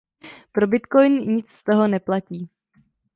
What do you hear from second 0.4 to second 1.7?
Pro Bitcoin nic z